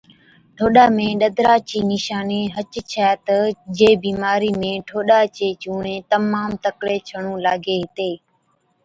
ٺوڏا 0.55 0.85
۾ 0.99 1.07
ڏَدرا 1.21 1.55
چِي 1.67 1.79
نِشانِي 1.91 2.41
هچ 2.55 2.73
ڇَي 2.91 3.09
تہ 3.25 3.35
جي 3.77 3.89
بِيمارِي 4.03 4.51
۾ 4.61 4.71
ٺوڏا 4.87 5.19
چي 5.35 5.47
چُونڻي 5.61 5.95
تمام 6.11 6.49
تڪڙي 6.63 6.97
ڇڻُون 7.07 7.37
لاگي 7.45 7.75
هِتي 7.83 8.11